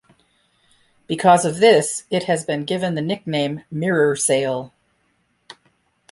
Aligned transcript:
Because 1.05 1.45
of 1.45 1.59
this, 1.59 2.05
it 2.09 2.23
has 2.23 2.43
been 2.43 2.65
given 2.65 2.95
the 2.95 3.03
nickname 3.03 3.65
"Mirror 3.69 4.15
Sail". 4.15 4.73